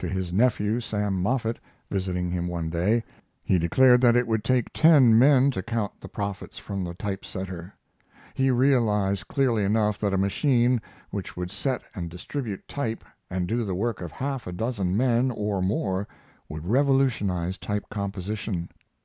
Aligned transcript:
To 0.00 0.08
his 0.08 0.32
nephew, 0.32 0.80
Sam 0.80 1.22
Moffett, 1.22 1.60
visiting 1.92 2.28
him 2.28 2.48
one 2.48 2.70
day, 2.70 3.04
he 3.44 3.56
declared 3.56 4.00
that 4.00 4.16
it 4.16 4.26
would 4.26 4.42
take 4.42 4.72
ten 4.72 5.16
men 5.16 5.52
to 5.52 5.62
count 5.62 5.92
the 6.00 6.08
profits 6.08 6.58
from 6.58 6.82
the 6.82 6.92
typesetter. 6.92 7.72
He 8.34 8.50
realized 8.50 9.28
clearly 9.28 9.62
enough 9.62 9.96
that 10.00 10.12
a 10.12 10.18
machine 10.18 10.82
which 11.10 11.36
would 11.36 11.52
set 11.52 11.82
and 11.94 12.10
distribute 12.10 12.66
type 12.66 13.04
and 13.30 13.46
do 13.46 13.62
the 13.62 13.76
work 13.76 14.00
of 14.00 14.10
half 14.10 14.48
a 14.48 14.52
dozen 14.52 14.96
men 14.96 15.30
or 15.30 15.62
more 15.62 16.08
would 16.48 16.66
revolutionize 16.66 17.56
type 17.56 17.88
composition. 17.90 18.70